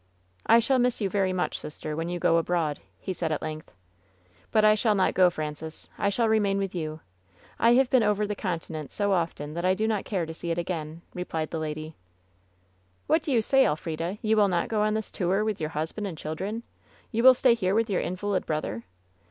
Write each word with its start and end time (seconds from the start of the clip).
"I 0.47 0.57
shall 0.57 0.79
miss 0.79 0.99
you 0.99 1.11
very 1.11 1.31
much, 1.31 1.59
sister, 1.59 1.95
when 1.95 2.09
you 2.09 2.17
go 2.17 2.37
abroad," 2.37 2.79
he 2.99 3.13
said 3.13 3.31
at 3.31 3.43
length. 3.43 3.71
"But 4.51 4.65
I 4.65 4.73
shall 4.73 4.95
not 4.95 5.13
go, 5.13 5.29
Francis. 5.29 5.89
I 5.95 6.09
shall 6.09 6.27
remain 6.27 6.57
with 6.57 6.73
you. 6.73 7.01
I 7.59 7.75
have 7.75 7.87
been 7.91 8.01
over 8.01 8.25
the 8.25 8.33
continent 8.33 8.91
so 8.91 9.13
often 9.13 9.53
that 9.53 9.63
I 9.63 9.75
do 9.75 9.87
not 9.87 10.03
care 10.05 10.25
to 10.25 10.33
see 10.33 10.49
it 10.49 10.57
again," 10.57 11.03
replied 11.13 11.51
the 11.51 11.59
lady. 11.59 11.93
LOVE'S 13.07 13.25
BITTEREST 13.25 13.25
CUP 13.25 13.25
301 13.25 13.25
^'Wliat 13.25 13.25
do 13.25 13.31
you 13.31 13.41
say, 13.43 13.65
Elf 13.65 13.85
rida? 13.85 14.19
You 14.27 14.37
will 14.37 14.47
not 14.47 14.69
go 14.69 14.81
on 14.81 14.95
this 14.95 15.11
tour 15.11 15.45
with 15.45 15.61
your 15.61 15.69
husband 15.69 16.07
and 16.07 16.17
children? 16.17 16.63
You 17.11 17.21
will 17.21 17.35
stay 17.35 17.53
here 17.53 17.75
with 17.75 17.87
your 17.87 18.01
invalid 18.01 18.47
brother 18.47 18.85